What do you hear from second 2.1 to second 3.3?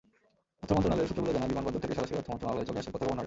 অর্থ মন্ত্রণালয়ে চলে আসার কথা গভর্নরের।